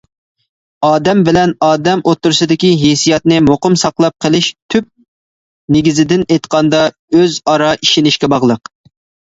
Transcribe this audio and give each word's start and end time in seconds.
ئادەم 0.85 1.19
بىلەن 1.27 1.51
ئادەم 1.67 2.01
ئوتتۇرىسىدىكى 2.11 2.71
ھېسسىياتنى 2.85 3.37
مۇقىم 3.51 3.77
ساقلاپ 3.83 4.17
قېلىش 4.27 4.49
تۈپ 4.75 4.89
نېگىزىدىن 5.77 6.27
ئېيتقاندا 6.29 6.83
ئۆز 6.91 7.41
ئارا 7.53 7.73
ئىشىنىشكە 7.85 8.35
باغلىق. 8.37 8.77